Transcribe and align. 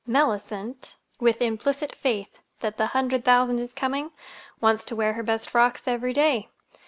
Mellicent, 0.09 0.95
with 1.19 1.43
implicit 1.43 1.93
faith 1.93 2.39
that 2.61 2.77
the 2.77 2.87
hundred 2.87 3.23
thousand 3.23 3.59
is 3.59 3.71
coming 3.71 4.09
wants 4.59 4.83
to 4.85 4.95
wear 4.95 5.13
her 5.13 5.21
best 5.21 5.47
frocks 5.51 5.87
every 5.87 6.11
day. 6.11 6.49